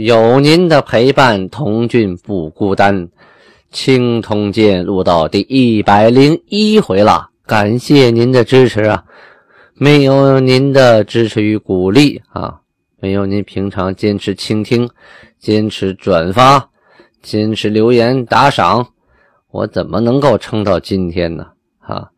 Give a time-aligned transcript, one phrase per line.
[0.00, 3.08] 有您的陪伴，童俊不孤单。
[3.72, 9.04] 青铜剑录到第一百零一回了，感谢您的支持啊！
[9.74, 12.60] 没有您的支持与鼓励啊，
[13.00, 14.88] 没有您平常坚持倾听、
[15.40, 16.70] 坚持转发、
[17.20, 18.86] 坚持留言打赏，
[19.50, 21.44] 我怎么能够撑到今天呢？
[21.80, 22.08] 啊，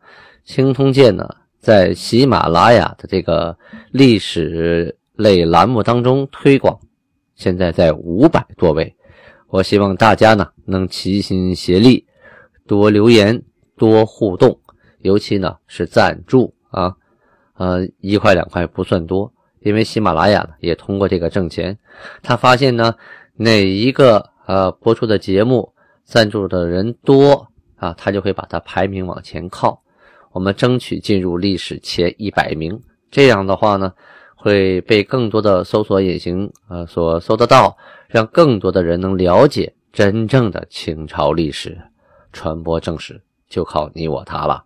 [0.45, 1.27] 青铜剑呢，
[1.59, 3.57] 在喜马拉雅的这个
[3.89, 6.79] 历史类栏目当中推广。
[7.41, 8.95] 现在在五百多位，
[9.47, 12.05] 我希望大家呢能齐心协力，
[12.67, 13.41] 多留言，
[13.75, 14.59] 多互动，
[14.99, 16.95] 尤其呢是赞助啊，
[17.55, 21.75] 呃一块两块不算多，因为喜马拉雅也通过这个挣钱，
[22.21, 22.93] 他发现呢
[23.33, 25.73] 哪一个呃播出的节目
[26.05, 29.81] 赞助的人多啊，他就会把它排名往前靠，
[30.31, 33.91] 我们争取进入历史前一百名，这样的话呢。
[34.41, 41.77] 会被更多的搜索引擎啊所搜得到，让更多的人能了解真正的清朝历史，
[42.33, 44.63] 传播正史就靠你我他了。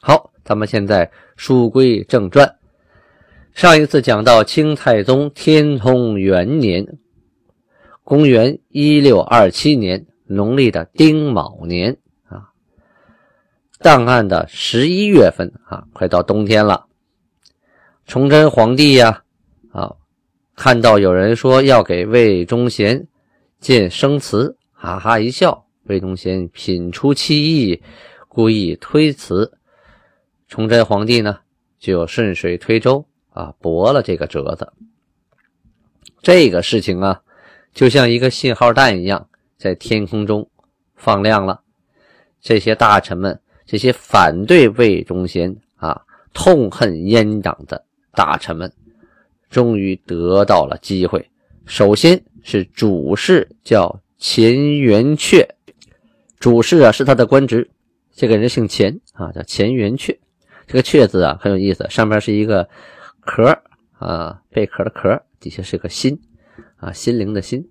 [0.00, 2.56] 好，咱们现在书归正传。
[3.52, 6.96] 上一次讲到清太宗天通元年，
[8.02, 11.98] 公元一六二七年农历的丁卯年
[12.30, 12.48] 啊，
[13.80, 16.86] 档案的十一月份啊，快到冬天了。
[18.10, 19.22] 崇祯皇帝呀，
[19.70, 19.94] 啊，
[20.56, 23.06] 看到有人说要给魏忠贤
[23.60, 25.64] 建生祠，哈哈一笑。
[25.84, 27.80] 魏忠贤品出其意，
[28.26, 29.56] 故意推辞。
[30.48, 31.38] 崇祯皇帝呢，
[31.78, 34.72] 就顺水推舟啊，驳了这个折子。
[36.20, 37.22] 这个事情啊，
[37.72, 40.50] 就像一个信号弹一样，在天空中
[40.96, 41.60] 放亮了。
[42.40, 46.02] 这些大臣们，这些反对魏忠贤啊，
[46.34, 47.84] 痛恨阉党的。
[48.12, 48.72] 大臣们
[49.48, 51.30] 终于得到了机会。
[51.66, 55.46] 首先是主事，叫钱元阙。
[56.38, 57.70] 主事啊，是他的官职。
[58.12, 60.18] 这个人姓钱啊，叫钱元阙。
[60.66, 62.68] 这个“阙”字啊，很有意思，上面是一个
[63.20, 63.56] 壳
[63.98, 66.20] 啊，贝壳的壳，底下是个心
[66.76, 67.68] 啊，心灵的心。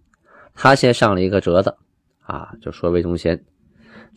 [0.54, 1.76] 他先上了一个折子
[2.22, 3.42] 啊，就说魏忠贤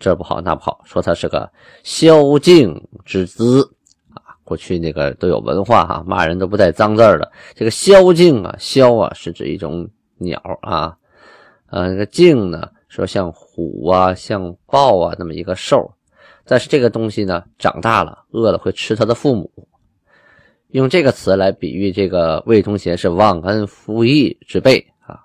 [0.00, 1.50] 这不好那不好，说他是个
[1.84, 2.75] 宵禁
[3.05, 3.72] 之子。
[4.45, 7.31] 过去那个都有文化哈，骂人都不带脏字的。
[7.55, 9.89] 这个枭颈啊，枭啊是指一种
[10.19, 10.97] 鸟啊，
[11.71, 15.95] 呃，那个颈呢说像虎啊、像豹啊那么一个兽，
[16.45, 19.51] 但是这个东西呢长大了饿了会吃它的父母，
[20.69, 25.21] 用这个词来比喻这个魏忠贤是忘恩负义之辈啊。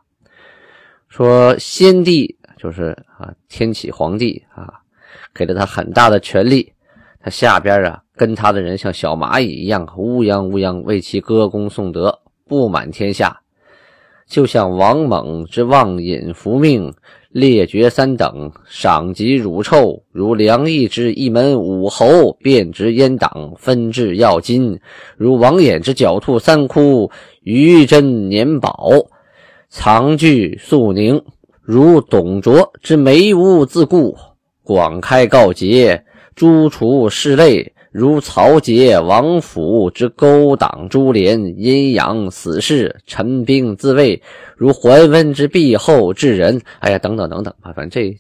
[1.10, 4.82] 说先帝就是啊天启皇帝啊，
[5.34, 6.72] 给了他很大的权力，
[7.20, 8.04] 他下边啊。
[8.18, 13.40] 跟他的人像小蚂蚁一样乌泱乌泱为其歌功颂德，布满天下，
[14.28, 16.92] 就像王猛之妄饮服命，
[17.30, 24.80] 列爵三等，赏及乳臭，如梁毅之一门五侯，遍执阉党，分治要津，
[25.16, 27.12] 如王衍之狡兔三窟，
[27.42, 28.90] 余真年宝，
[29.70, 31.22] 藏聚肃宁，
[31.62, 34.18] 如董卓之梅屋自固，
[34.64, 36.04] 广开告捷，
[36.36, 37.74] 诛除室类。
[37.97, 44.22] 如曹节、王府之勾党株连，阴阳死士，陈兵自卫；
[44.56, 48.16] 如桓温之避后至人，哎呀，等等等等啊，反正这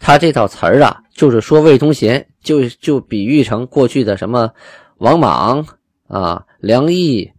[0.00, 4.50] 他这套词儿啊，就是说魏忠贤，就就比喻成过去的什么
[4.98, 5.64] 王莽
[6.08, 7.30] 啊、梁毅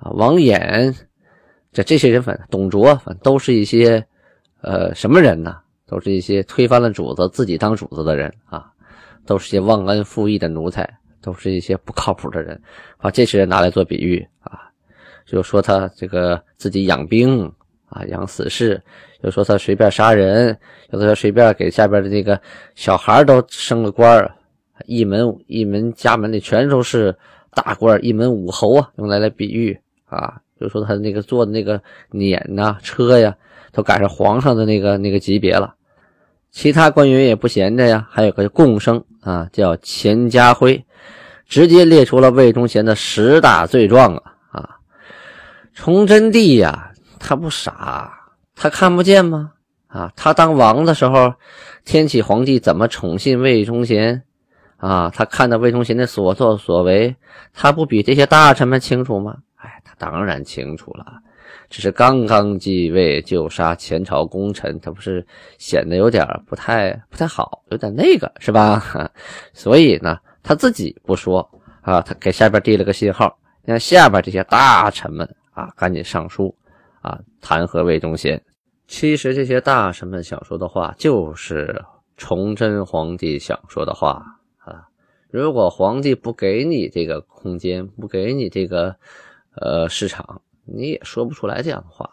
[0.00, 0.92] 啊、王衍，
[1.72, 4.04] 这这些人，反正董卓，反正都是一些
[4.62, 5.58] 呃什么人呢？
[5.86, 8.66] 都是一些推翻了主子，自己当主子的人啊，
[9.24, 10.98] 都是些忘恩负义的奴才。
[11.22, 12.60] 都是一些不靠谱的人，
[12.98, 14.70] 把这些人拿来做比喻啊，
[15.26, 17.44] 就说他这个自己养兵
[17.88, 18.80] 啊，养死士，
[19.22, 20.56] 又说他随便杀人，
[20.90, 22.40] 有的说随便给下边的这个
[22.74, 24.30] 小孩都升了官
[24.86, 27.14] 一门一门家门里全都是
[27.52, 31.80] 大官，一门武侯啊，用来来比喻啊，就说他那个坐的那个
[32.10, 33.36] 辇呐车呀，
[33.72, 35.74] 都赶上皇上的那个那个级别了。
[36.50, 40.82] 其他官员也不闲着呀，还有个贡生啊，叫钱家辉。
[41.50, 44.70] 直接列出了魏忠贤的十大罪状啊啊！
[45.74, 49.50] 崇祯帝呀，他不傻他看不见吗？
[49.88, 51.34] 啊，他当王的时候，
[51.84, 54.22] 天启皇帝怎么宠信魏忠贤？
[54.76, 57.16] 啊，他看到魏忠贤的所作所为，
[57.52, 59.34] 他不比这些大臣们清楚吗？
[59.56, 61.04] 哎，他当然清楚了，
[61.68, 65.26] 只是刚刚继位就杀前朝功臣，他不是
[65.58, 69.10] 显得有点不太不太好，有点那个是吧？
[69.52, 71.48] 所以呢，他自己不说
[71.82, 76.54] 啊，他给下边递了个信号，让下边这些大臣们啊赶紧上书
[77.00, 78.42] 啊弹劾魏忠贤。
[78.86, 81.84] 其实这些大臣们想说的话，就是
[82.16, 84.22] 崇祯皇帝想说的话
[84.58, 84.88] 啊。
[85.30, 88.96] 如果皇帝不给你这个空间，不给你这个
[89.54, 92.10] 呃市场，你也说不出来这样的话。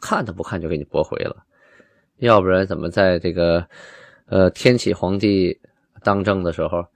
[0.00, 1.36] 看都不看就给你驳回了，
[2.18, 3.66] 要不然怎么在这个
[4.26, 5.58] 呃天启皇帝
[6.04, 6.86] 当政的时候，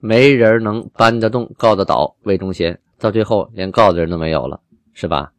[0.00, 4.60] 没人能搬得动、告得倒魏忠贤，到最后连告的人都没有了，
[4.94, 5.32] 是吧？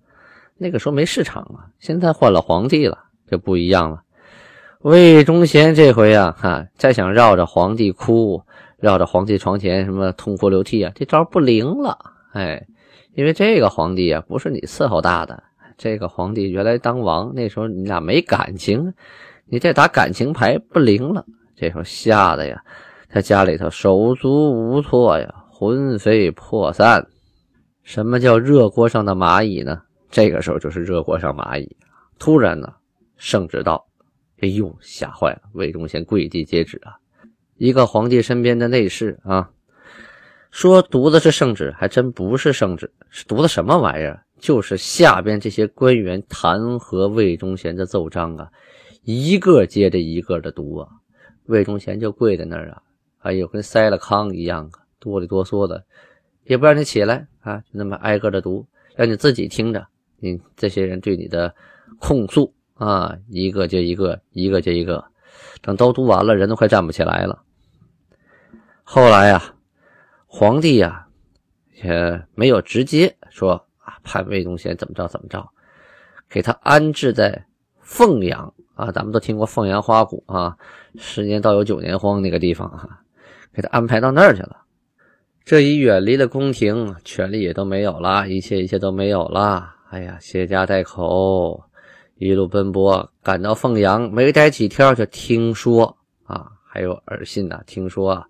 [0.58, 3.06] 那个时候没市场啊，现在换了皇帝了。
[3.30, 4.02] 就不一样了，
[4.80, 8.42] 魏忠贤这回啊，哈，再想绕着皇帝哭，
[8.80, 11.96] 绕着皇帝床前什么痛哭流涕啊，这招不灵了。
[12.34, 12.66] 哎，
[13.14, 15.44] 因为这个皇帝啊，不是你伺候大的，
[15.78, 18.96] 这个皇帝原来当王那时候你俩没感情，
[19.46, 21.24] 你再打感情牌不灵了。
[21.56, 22.64] 这时候吓得呀，
[23.10, 27.08] 他家里头手足无措呀，魂飞魄散。
[27.84, 29.82] 什么叫热锅上的蚂蚁呢？
[30.10, 31.76] 这个时候就是热锅上蚂蚁，
[32.18, 32.74] 突然呢。
[33.22, 33.86] 圣旨到，
[34.40, 35.42] 哎呦，吓坏了！
[35.52, 36.96] 魏忠贤跪地接旨啊！
[37.58, 39.50] 一个皇帝身边的内侍啊，
[40.52, 44.24] 说读的是圣旨，还真不是圣旨，是读的什么玩意儿？
[44.40, 48.48] 就是下边这些官员弹劾魏忠贤的奏章啊，
[49.04, 50.88] 一个接着一个的读啊。
[51.48, 52.82] 魏忠贤就跪在那儿啊，
[53.20, 55.86] 哎呦，跟塞了糠一样啊，哆里哆嗦的，
[56.44, 59.88] 也不让你起来啊，就那么挨个的读，让你自己听着，
[60.18, 61.54] 你这些人对你的
[62.00, 62.54] 控诉。
[62.76, 65.04] 啊，一个接一个，一个接一个，
[65.62, 67.44] 等都读完了，人都快站不起来了。
[68.84, 69.54] 后来呀，
[70.26, 71.06] 皇帝呀
[71.84, 75.50] 也没有直接说啊判魏忠贤怎么着怎么着，
[76.30, 77.46] 给他安置在
[77.82, 80.58] 凤阳啊，咱们都听过凤阳花鼓啊，
[80.96, 83.02] 十年倒有九年荒那个地方啊，
[83.54, 84.64] 给他安排到那儿去了。
[85.44, 89.76] 这一远离了宫廷，权力也都没有了，一切一切都没有了。
[89.90, 91.64] 哎呀，携家带口。
[92.16, 98.22] 一路奔波，赶到凤阳，没待几天，就听说啊，还有耳信呐，听说，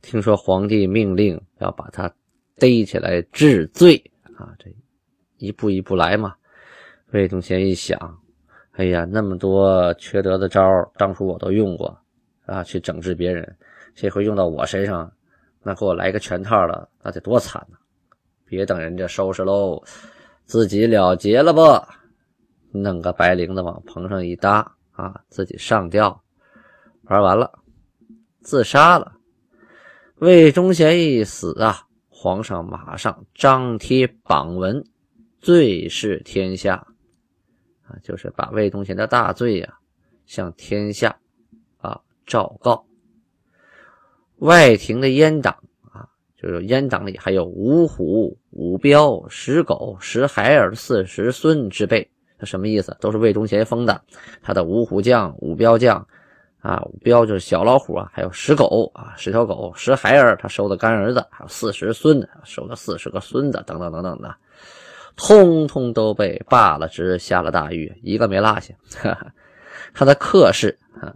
[0.00, 2.08] 听说皇帝命令要把他
[2.56, 4.00] 逮起来治罪
[4.36, 4.70] 啊，这
[5.38, 6.32] 一步一步来嘛。
[7.10, 7.98] 魏忠贤一想，
[8.74, 10.62] 哎呀，那么多缺德的招
[10.96, 11.98] 当初我都用过
[12.46, 13.56] 啊，去整治别人，
[14.00, 15.12] 这回用到我身上，
[15.60, 17.76] 那给我来个全套的，那得多惨呐！
[18.44, 19.82] 别等人家收拾喽，
[20.44, 22.00] 自己了结了吧。
[22.70, 26.22] 弄个白绫子往棚上一搭啊，自己上吊，
[27.06, 27.58] 玩完了，
[28.40, 29.16] 自杀了。
[30.18, 34.80] 魏忠贤一死啊，皇上马上张贴榜文，
[35.40, 36.86] 罪示天下
[37.82, 39.76] 啊，就是把魏忠贤的大罪呀
[40.24, 41.18] 向天下
[41.78, 42.84] 啊昭告。
[44.38, 45.54] 外廷的阉党
[45.92, 46.08] 啊，
[46.40, 52.08] 就是阉党里还有五虎、五彪、十狗、十孩儿、四十孙之辈。
[52.38, 52.96] 他什么意思？
[53.00, 54.00] 都是魏忠贤封的。
[54.42, 56.06] 他的五虎将、五彪将，
[56.60, 64.32] 啊，五彪就是小老虎啊，还有十狗啊，十条狗，十孩儿，他收的干儿子，还有四十孙，收了四十个孙子，等等等等的，
[65.16, 68.72] 通通都被罢了职，下了大狱，一个没落下。
[69.92, 71.12] 他的客氏啊，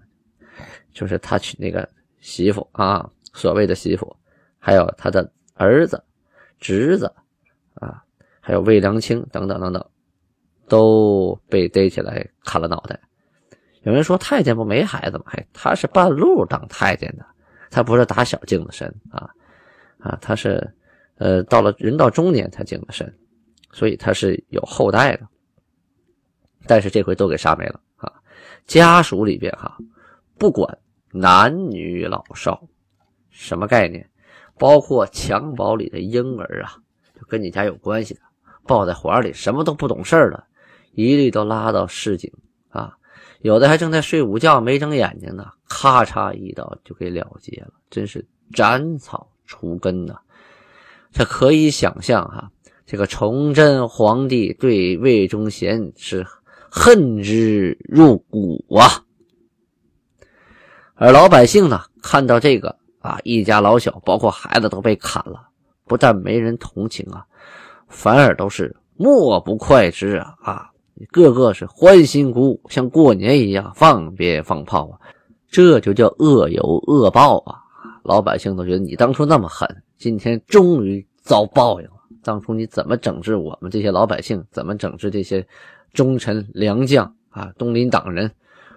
[0.93, 1.89] 就是他娶那个
[2.21, 4.17] 媳妇啊，所谓的媳妇，
[4.59, 6.03] 还有他的儿子、
[6.59, 7.13] 侄子
[7.75, 8.03] 啊，
[8.41, 9.85] 还有魏良卿等等等等。
[10.69, 12.99] 都被逮起来砍了脑袋。
[13.83, 15.25] 有人说太监不没孩子吗？
[15.27, 17.27] 嘿，他是半路当太监的，
[17.69, 19.29] 他不是打小净的身啊
[19.99, 20.73] 啊，他是
[21.17, 23.13] 呃到了人到中年才净的身，
[23.73, 25.29] 所以他是有后代的。
[26.67, 28.11] 但是这回都给杀没了啊！
[28.67, 29.77] 家属里边哈，
[30.39, 30.79] 不管
[31.11, 32.67] 男女老少，
[33.33, 34.09] 什么概念？
[34.59, 36.77] 包括襁褓里的婴儿啊，
[37.19, 38.21] 就跟你家有关系的，
[38.65, 40.45] 抱在怀里什么都不懂事的。
[40.93, 42.31] 一律都拉到市井
[42.69, 42.97] 啊，
[43.41, 50.21] 有的还正在睡午觉，没睁眼睛呢，咔嚓一刀就给了结了，真是斩草除根呐！
[51.11, 52.51] 这可以想象哈，
[52.85, 56.27] 这个崇祯皇帝对魏忠贤是
[56.71, 59.05] 恨之入骨啊。
[60.95, 65.49] 而老百姓呢，看到这个啊，一家老小，包括孩子都被砍了，
[65.85, 67.27] 不但没人同情啊，
[67.89, 70.69] 反而都是莫不快之啊啊！
[71.11, 75.01] 个个是欢欣鼓舞，像过年一样放鞭放炮啊！
[75.51, 77.59] 这就叫恶有恶报啊！
[78.05, 79.69] 老百姓都觉得你当初那么狠，
[79.99, 81.93] 今天终于遭报应了。
[82.23, 84.45] 当初你怎么整治我们这些老百姓？
[84.53, 85.45] 怎么整治这些
[85.93, 87.51] 忠臣良将啊？
[87.59, 88.31] 东林党人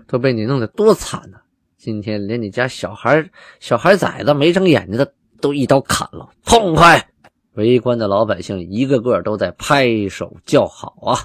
[0.08, 1.38] 都被你弄得多惨呢！
[1.78, 3.30] 今天连你家小孩、
[3.60, 7.10] 小孩崽子没睁眼睛的都一刀砍了，痛快！
[7.54, 11.16] 围观的老百姓一个个都在拍手叫好啊！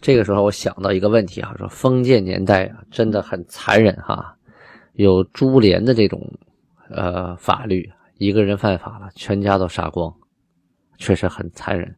[0.00, 4.34] 这个时候我想到一个问题啊，说封建年代啊真的很残忍哈，
[4.94, 6.20] 有株连的这种
[6.88, 7.88] 呃法律，
[8.18, 10.12] 一个人犯法了，全家都杀光，
[10.98, 11.94] 确实很残忍。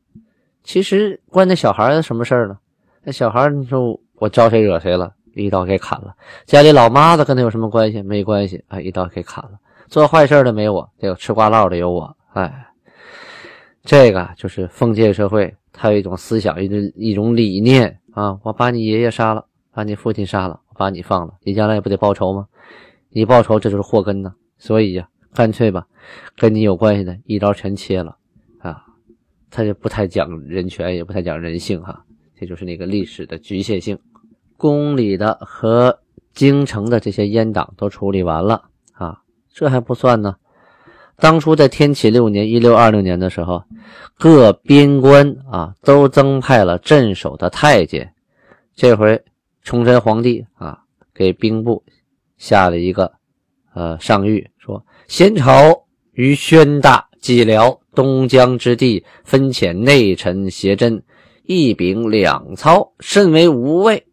[0.63, 2.59] 其实关那小孩什么事儿呢？
[3.03, 6.15] 那小孩你说我招谁惹谁了，一刀给砍了。
[6.47, 8.03] 家里老妈子跟他有什么关系？
[8.03, 9.53] 没关系啊，一刀给砍了。
[9.89, 12.69] 做坏事的没我，这个吃瓜唠的有我，哎。
[13.85, 18.39] 这个就是封建社会，它有一种思想，一种一种理念啊！
[18.45, 22.47] 我把你爷爷杀了，把你父亲杀了，把你放了，你将来不得报仇吗？
[23.09, 24.33] 你报仇，这就是祸根呢。
[24.57, 25.85] 所以呀，干脆吧，
[26.37, 28.17] 跟你有关系的一刀全切了
[28.61, 28.85] 啊！
[29.51, 32.05] 他就不太讲人权，也不太讲人性哈。
[32.39, 33.99] 这就是那个历史的局限性。
[34.63, 35.99] 宫里的和
[36.33, 39.19] 京城的这些阉党都处理完了啊，
[39.53, 40.37] 这还不算呢。
[41.17, 43.65] 当初在天启六年（一六二六年）的时候，
[44.17, 48.15] 各边关啊都增派了镇守的太监。
[48.77, 49.21] 这回
[49.65, 50.79] 崇祯皇帝啊
[51.13, 51.83] 给兵部
[52.39, 53.11] 下了一个
[53.75, 61.03] 呃上谕，说：先朝于宣大、蓟辽、东江之地分遣内臣协侦，
[61.43, 64.07] 一秉两操，甚为无畏。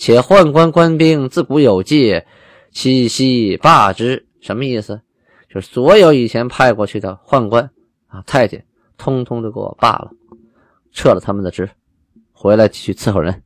[0.00, 2.26] 且宦官官兵自古有戒，
[2.72, 4.26] 七夕罢之。
[4.40, 5.02] 什么意思？
[5.46, 7.70] 就是所有以前派过去的宦官
[8.08, 8.64] 啊、太监，
[8.96, 10.10] 通通都给我罢了，
[10.90, 11.68] 撤了他们的职，
[12.32, 13.42] 回来继续伺候人。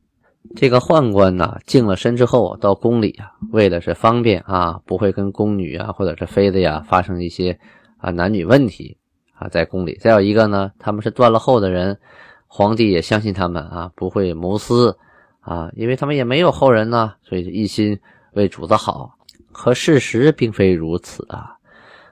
[0.55, 7.59] 这个宦官呢，净了身之后啊到宫里啊，为的是方便啊，不会跟宫女啊或者是妃子呀发生一些
[7.97, 8.97] 啊男女问题
[9.33, 9.97] 啊，在宫里。
[9.99, 11.99] 再有一个呢，他们是断了后的人，
[12.47, 14.97] 皇帝也相信他们啊，不会谋私
[15.45, 17.97] 啊，因为他们也没有后人呢，所以一心
[18.33, 19.15] 为主子好。
[19.51, 21.55] 可事实并非如此啊。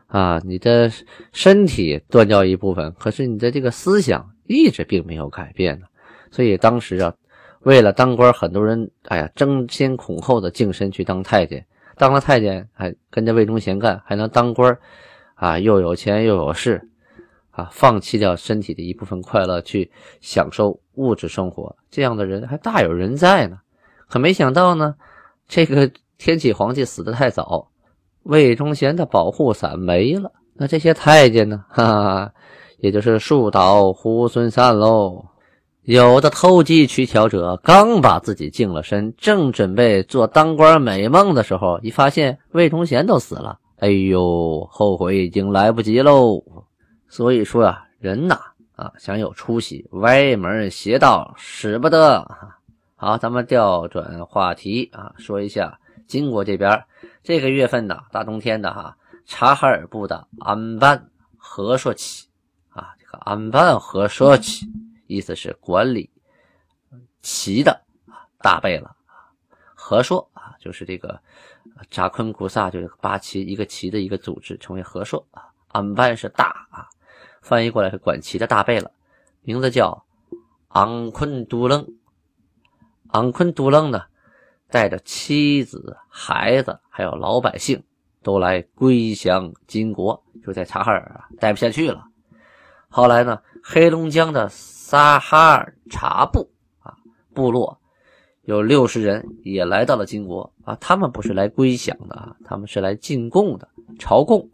[0.07, 0.91] 啊，你的
[1.31, 5.87] 身体断掉一部分，可是你的这个思想意志并没有改变呢。
[6.29, 7.11] 所以当时啊，
[7.61, 11.65] 为了当官，很多人哎呀争先恐后的净身去当太监，
[11.97, 14.77] 当了太监还跟着魏忠贤干，还能当官
[15.33, 16.87] 啊，又有钱又有势
[17.53, 19.89] 啊，放弃掉身体的一部分快乐去
[20.21, 23.57] 享受物质生活，这样的人还大有人在呢。
[24.09, 24.95] 可没想到呢，
[25.47, 27.69] 这个天启皇帝死得太早。
[28.23, 31.63] 魏忠贤的保护伞没了，那这些太监呢？
[31.69, 32.33] 哈哈，
[32.79, 35.25] 也就是树倒猢狲散喽。
[35.83, 46.41] 有的投机取巧者，刚把自己净了身，正准备做当官美梦的时候，一发现魏忠贤都死了，哎呦，后悔已经来不及喽。
[47.13, 48.39] 所以说啊，人呐，
[48.75, 52.27] 啊，想有出息，歪门邪道使不得。
[52.95, 56.83] 好，咱们调转话题啊，说一下金国这边。
[57.21, 62.27] 这个月份呢，大冬天的哈，察哈尔部的安班和硕旗
[62.69, 64.65] 啊，这个安班和硕旗，
[65.05, 66.09] 意思是管理
[67.21, 67.79] 旗的
[68.39, 68.89] 大贝勒，
[69.75, 71.21] 和硕啊，就是这个
[71.91, 75.43] 扎昆古萨，就是八旗一个旗的一个组织，称为和硕啊。
[75.67, 76.87] 安班是大啊，
[77.43, 78.89] 翻译过来是管齐的大贝勒，
[79.41, 80.03] 名字叫
[80.69, 81.85] 昂昆都楞。
[83.09, 84.01] 昂昆都楞呢？
[84.71, 87.83] 带着妻子、孩子，还有老百姓，
[88.23, 92.07] 都来归降金国，就在察哈尔啊待不下去了。
[92.89, 96.97] 后来呢，黑龙江的撒哈尔察部啊
[97.35, 97.77] 部落
[98.45, 103.67] 有六十人也来到了金国啊，他们不是来归降的啊，他们是来进贡的，
[103.99, 104.49] 朝贡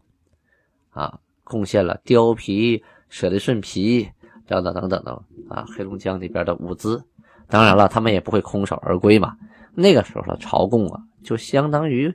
[0.90, 1.18] 啊，
[1.50, 4.08] 贡献了貂皮、舍利顺皮
[4.48, 5.12] 等等等等的
[5.50, 7.04] 啊，黑龙江那边的物资。
[7.48, 9.36] 当然了，他们也不会空手而归嘛。
[9.74, 12.14] 那个时候的朝贡啊，就相当于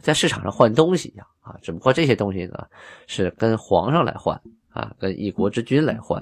[0.00, 2.66] 在市场上换东西一样啊，只不过这些东西呢
[3.06, 4.38] 是跟皇上来换
[4.68, 6.20] 啊，跟一国之君来换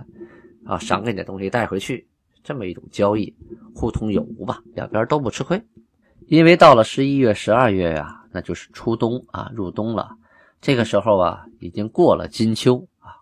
[0.64, 2.07] 啊，赏给你的东西带回去，
[2.45, 3.35] 这么一种交易，
[3.75, 5.61] 互通有无吧，两边都不吃亏。
[6.28, 10.16] 因为到了十一月、十二月呀，那就是初冬啊，入冬了。
[10.62, 13.19] 这个时候啊，已经过了金秋啊，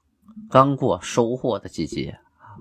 [0.50, 2.52] 刚过收获的季节啊，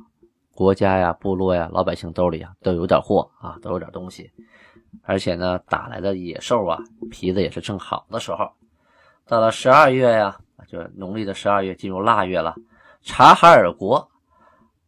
[0.56, 4.32] 国家呀、部落呀、老百姓兜里啊都有点货啊，都有点东西。
[5.04, 6.80] 而且呢，打来的野兽啊，
[7.12, 8.50] 皮子也是正好的时候。
[9.28, 12.56] 到了十二月呀，就是农历的十二月，进入腊月了。
[13.02, 14.10] 察哈尔国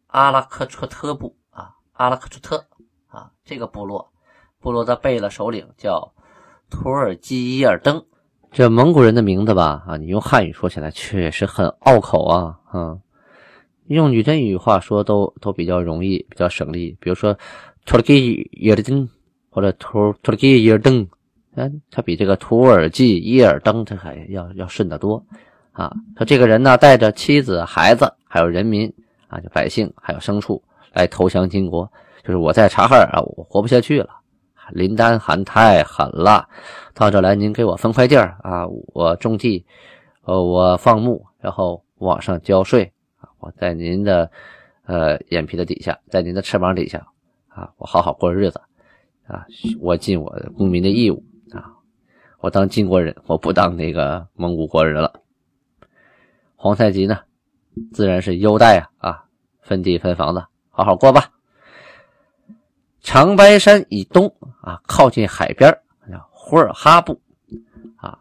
[0.07, 2.65] 阿拉克楚特部啊，阿拉克楚特
[3.09, 4.09] 啊，这个部落，
[4.61, 6.13] 部落的贝勒首领叫
[6.69, 8.05] 图尔基伊尔登。
[8.51, 12.97] 这蒙古人的名字吧，啊，你用汉语说起来确实很拗口啊，啊，
[13.87, 16.97] 用女真语话说都都比较容易，比较省力。
[16.99, 17.33] 比如说
[17.85, 19.07] 图尔基伊尔登
[19.49, 21.07] 或者图图尔基伊尔登，
[21.55, 25.25] 嗯，他比这个图尔基伊尔登他还要要顺得多
[25.71, 25.95] 啊。
[26.13, 28.93] 他这个人呢，带着妻子、孩子，还有人民
[29.29, 31.89] 啊，就百姓，还有牲畜来投降金国，
[32.21, 34.09] 就是我在察哈尔啊，我活不下去了。
[34.73, 36.47] 林丹汗太狠了，
[36.93, 39.65] 到这来您给我分块地儿啊，我种地，
[40.23, 44.29] 呃，我放牧，然后往上交税啊，我在您的
[44.85, 47.05] 呃眼皮的底下，在您的翅膀底下
[47.49, 48.61] 啊，我好好过日子
[49.27, 49.45] 啊，
[49.79, 51.71] 我尽我公民的义务啊，
[52.39, 55.13] 我当金国人，我不当那个蒙古国人了。
[56.55, 57.19] 皇太极呢，
[57.91, 59.23] 自然是优待啊啊，
[59.61, 61.29] 分地分房子，好好过吧。
[63.01, 65.71] 长白山以东啊，靠近海边
[66.09, 67.19] 叫呼尔哈布
[67.95, 68.17] 啊。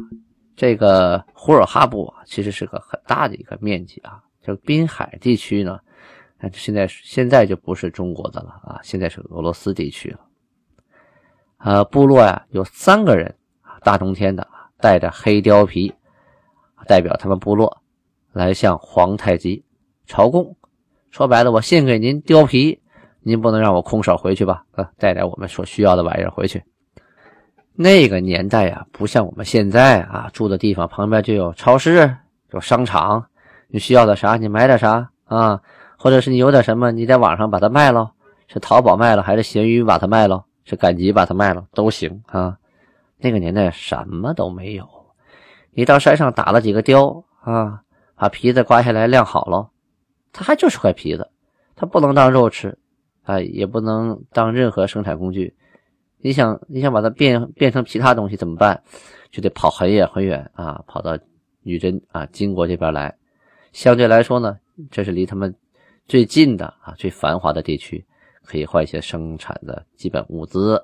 [0.57, 4.23] 这个呼尔哈布啊，其实是个很大的一个面积啊。
[4.43, 5.79] 这个滨海地区呢，
[6.53, 10.21] 现在现在就不是中国的了啊，现在是俄罗斯地区了。
[11.59, 13.35] 呃，部落呀有三个人，
[13.83, 14.47] 大冬天的
[14.79, 15.93] 带着黑貂皮，
[16.87, 17.83] 代表他们部落
[18.33, 19.63] 来向皇太极
[20.07, 20.57] 朝贡。
[21.11, 22.80] 说白了，我献给您貂皮。
[23.23, 24.65] 您不能让我空手回去吧？
[24.73, 26.62] 啊，带点我们所需要的玩意儿回去。
[27.75, 32.17] 那个年代呀，不像我们现在啊，住的地方旁边就有超市、
[32.50, 33.25] 有商场，
[33.69, 35.61] 你需要的啥你买点啥啊，
[35.97, 38.12] 或者是你有点什么，你在网上把它卖了，
[38.49, 42.57] 是淘宝卖了还是闲鱼把它卖了，是赶集把它卖了都行啊。
[43.17, 44.87] 那个年代什么都没有，
[45.73, 47.81] 你到山上打了几个雕啊，
[48.15, 49.69] 把皮子刮下来晾好了，
[50.33, 51.31] 它还就是块皮子，
[51.77, 52.77] 它不能当肉吃。
[53.23, 55.55] 啊，也不能当任何生产工具。
[56.23, 58.83] 你想，你想把它变变成其他东西怎么办？
[59.31, 61.18] 就得跑很远很远啊，跑到
[61.62, 63.16] 女真啊、金国这边来。
[63.73, 64.59] 相对来说呢，
[64.90, 65.55] 这是离他们
[66.07, 68.05] 最近的啊、最繁华的地区，
[68.44, 70.83] 可以换一些生产的基本物资。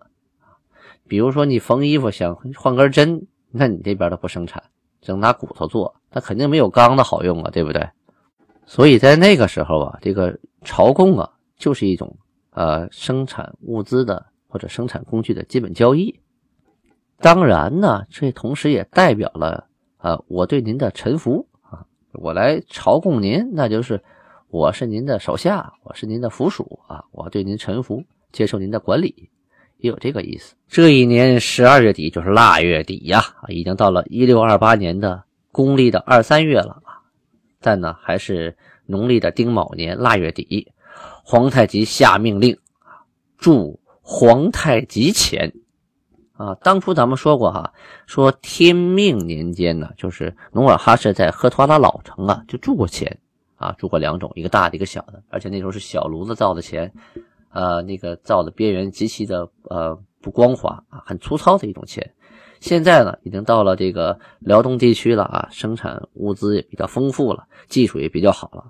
[1.08, 4.62] 比如说，你缝衣服想换根针，那你这边都不生产，
[5.02, 7.86] 只能拿骨头做，那肯定没有钢的好用啊，对不对？
[8.64, 12.16] 所以在那个时候啊，这个朝贡啊，就是一种。
[12.56, 16.18] 呃，生产物资的或者生产工具的基本交易，
[17.18, 19.66] 当然呢，这同时也代表了
[19.98, 24.02] 呃，我对您的臣服啊，我来朝贡您，那就是
[24.48, 29.28] 我是您的手下，我是您的附属啊，我对您臣服，接受您的管理，
[29.76, 30.54] 也有这个意思。
[30.66, 37.04] 这一年十二月底就是腊月底呀，已经到了一六二八年的公历的二三月了啊，
[37.60, 40.72] 但呢，还是农历的丁卯年腊月底。
[41.28, 43.02] 皇太极下命令啊，
[43.36, 45.52] 铸皇太极钱
[46.34, 46.54] 啊。
[46.62, 47.74] 当初咱们说过哈，
[48.06, 53.18] 说天命年间呢，就是努尔哈赤在赫图阿拉老城啊，就铸过钱
[53.56, 56.92] 啊，铸过两种，一个大的，一个小的，而且那时候是小炉子造的钱，
[57.50, 62.08] 呃，那个造的边缘极其的呃不光滑啊，很粗糙的一种钱。
[62.60, 68.64] 现在呢，已经到了这个辽东地区了啊，生产物资也比较丰富了，技术也比较好了，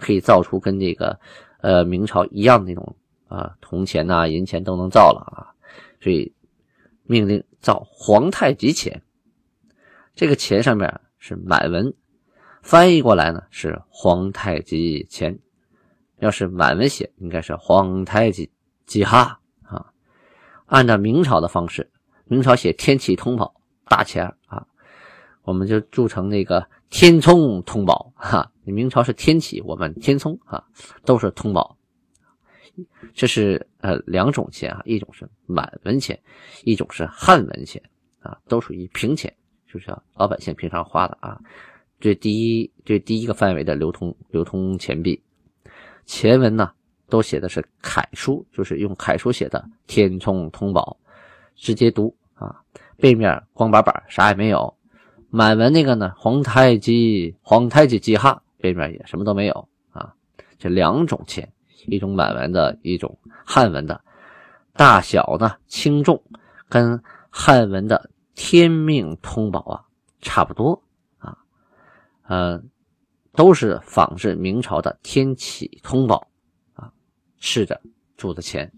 [0.00, 1.16] 可以造出跟这个。
[1.62, 2.96] 呃，明朝一样那种
[3.28, 5.54] 啊，铜钱呐、银钱都能造了啊，
[6.00, 6.34] 所以
[7.04, 9.00] 命令造皇太极钱。
[10.14, 11.94] 这个钱上面是满文，
[12.62, 15.38] 翻译过来呢是皇太极钱。
[16.18, 18.50] 要是满文写，应该是皇太极
[18.86, 19.92] 几哈啊。
[20.66, 21.90] 按照明朝的方式，
[22.26, 23.54] 明朝写天启通宝
[23.86, 24.66] 大钱啊，
[25.42, 28.51] 我们就铸成那个天聪通宝哈。
[28.64, 30.62] 明朝是天启，我们天聪啊，
[31.04, 31.76] 都是通宝。
[33.12, 36.18] 这是呃两种钱啊，一种是满文钱，
[36.64, 37.82] 一种是汉文钱
[38.20, 39.32] 啊，都属于平钱，
[39.70, 41.38] 就是老百姓平常花的啊。
[42.00, 45.20] 这第一，这第一个范围的流通流通钱币，
[46.06, 46.72] 前文呢
[47.08, 50.96] 都写的是楷书，就是用楷书写的天聪通宝，
[51.54, 52.62] 直接读啊，
[52.96, 54.74] 背面光板板啥也没有。
[55.28, 58.42] 满文那个呢，皇太极，皇太极记哈。
[58.62, 60.14] 背面也什么都没有啊，
[60.56, 61.52] 这两种钱，
[61.86, 64.00] 一种满文的，一种汉文的，
[64.74, 66.22] 大小呢轻重
[66.68, 69.84] 跟汉文的天命通宝啊
[70.20, 70.80] 差不多
[71.18, 71.36] 啊，
[72.28, 72.70] 嗯，
[73.32, 76.28] 都是仿制明朝的天启通宝
[76.74, 76.92] 啊，
[77.40, 77.80] 试着
[78.16, 78.72] 铸的钱，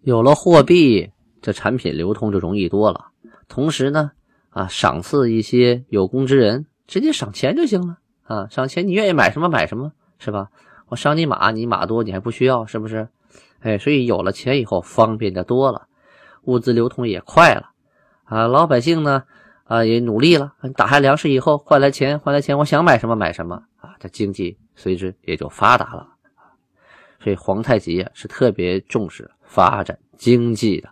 [0.00, 1.12] 有了货币，
[1.42, 3.12] 这产品流通就容易多了，
[3.46, 4.10] 同时呢
[4.48, 7.98] 啊，赏赐一些有功之人，直接赏钱就行了。
[8.28, 10.50] 啊，赏钱你愿意买什么买什么，是吧？
[10.88, 13.08] 我赏你马，你马多，你还不需要，是不是？
[13.60, 15.88] 哎，所以有了钱以后方便的多了，
[16.44, 17.70] 物资流通也快了
[18.24, 18.46] 啊。
[18.46, 19.24] 老百姓呢
[19.64, 26.06] 啊也努力了，打下粮食以后换来钱，换来钱，我想买什么买什么啊，这经济随之也就发达了。
[27.20, 30.88] 所以皇太极是特别重视发展经济的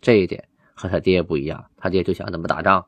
[0.00, 0.44] 这一点。
[0.72, 2.86] 和他爹不一样，他爹就想怎么打仗，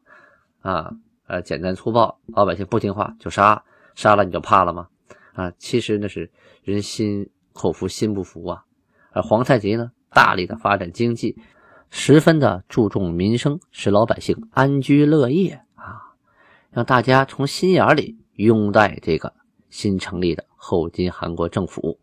[0.62, 0.90] 啊，
[1.26, 3.62] 呃，简单粗暴，老百姓不听话就杀，
[3.94, 4.88] 杀了你就怕了吗？
[5.34, 6.30] 啊，其实那是
[6.62, 8.62] 人心口服心不服啊。
[9.12, 11.36] 而皇太极呢，大力的发展经济，
[11.90, 16.00] 十分的注重民生，使老百姓安居乐业啊，
[16.70, 19.32] 让大家从心眼里拥戴这个
[19.70, 21.98] 新成立的后金韩国政府。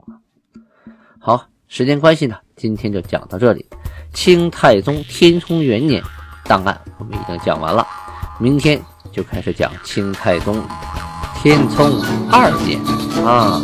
[1.19, 3.65] 好，时间关系呢，今天就讲到这里。
[4.12, 6.04] 清太宗天聪元年
[6.45, 7.86] 档案我们已经讲完了，
[8.39, 10.60] 明天就开始讲清太宗
[11.41, 11.89] 天聪
[12.30, 12.78] 二年
[13.25, 13.62] 啊。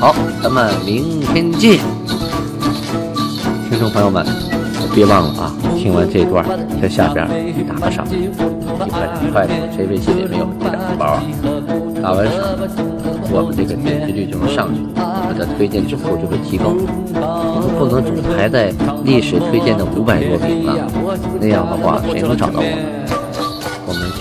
[0.00, 1.80] 好，咱们明天见，
[3.68, 4.24] 听众朋友们，
[4.94, 6.46] 别忘了啊，听完这段
[6.80, 7.26] 在下边
[7.66, 8.28] 打个赏，一
[8.78, 11.22] 块两块的，谁微信里没有这两个包啊？
[12.00, 12.36] 打完赏。
[13.30, 16.66] 我们这个点击率就能上去，我们的推荐指数就会提高。
[17.12, 20.86] 我们不能总排在历史推荐的五百多名啊，
[21.40, 23.17] 那样的话谁能找到我们？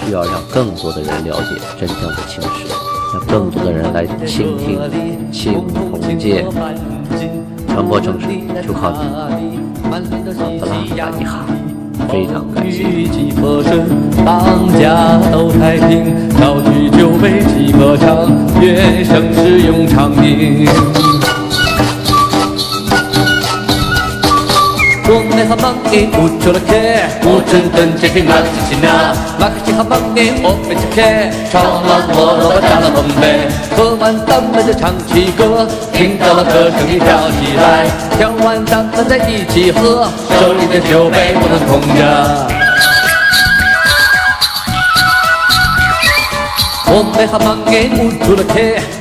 [0.07, 2.73] 需要让更多的人了解真正的青史，
[3.13, 4.79] 让更多的人来倾听
[5.33, 6.45] 青铜剑，
[7.67, 8.27] 传播正史
[8.65, 8.97] 就靠你。
[9.83, 11.39] 好的啦，你好。
[12.07, 12.85] 非常感谢。
[14.25, 20.65] 当家都太平，高举酒杯齐歌唱，愿盛世永长宁。
[25.09, 26.75] 我们好忙的不出了客，
[27.23, 30.99] 我真等这匹马骑行啊，马克西好忙的我被吃客，
[31.49, 34.13] 唱完我了打了风杯，喝完
[34.67, 37.87] 就唱起歌，听到了歌声你跳起来，
[38.19, 42.03] 跳完咱们再一起喝，手里的酒杯不能空着。
[46.89, 47.25] 我们
[48.35, 48.59] 了客，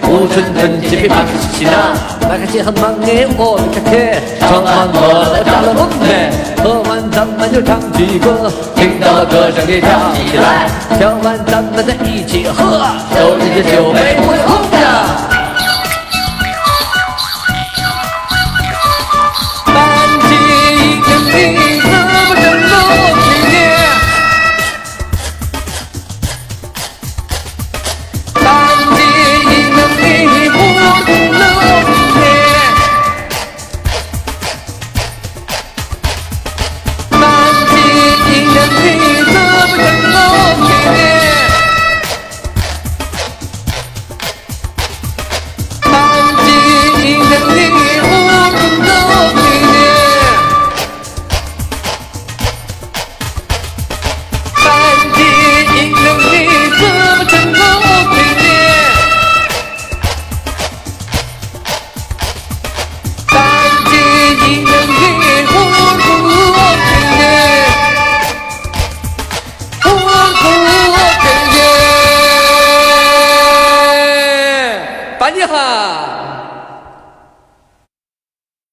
[0.09, 1.17] 我真等这匹马
[1.53, 3.91] 骑行啊，马克西好忙哎，我被吃客，
[4.39, 6.31] 唱完我打了风杯，
[6.63, 12.87] 喝完咱们就唱起歌，听到了歌声你跳起来，跳完咱们再一起喝，
[13.19, 14.31] 手里的酒杯不